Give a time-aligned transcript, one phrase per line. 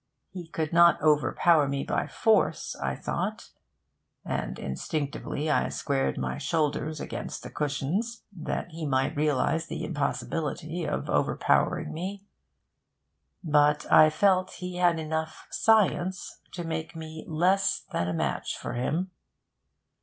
[0.31, 3.51] He could not overpower me by force, I thought
[4.25, 10.85] (and instinctively I squared my shoulders against the cushions, that he might realise the impossibility
[10.87, 12.25] of overpowering me),
[13.43, 18.73] but I felt he had enough 'science' to make me less than a match for
[18.73, 19.11] him.